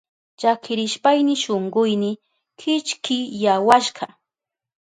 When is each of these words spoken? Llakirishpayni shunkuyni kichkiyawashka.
Llakirishpayni 0.39 1.33
shunkuyni 1.41 2.11
kichkiyawashka. 2.59 4.05